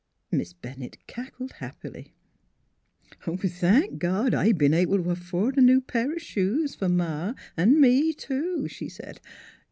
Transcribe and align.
Miss 0.31 0.51
Bennett 0.51 0.97
cackled 1.05 1.51
happily." 1.59 2.15
Thank 3.27 3.99
God, 3.99 4.33
I've 4.33 4.57
be'n 4.57 4.73
able 4.73 5.03
t' 5.03 5.07
afford 5.07 5.59
a 5.59 5.61
new 5.61 5.79
pair 5.79 6.11
o' 6.13 6.17
shoes, 6.17 6.73
for 6.73 6.89
Ma 6.89 7.35
an' 7.55 7.79
me, 7.79 8.11
too," 8.11 8.67
she 8.67 8.89
said. 8.89 9.21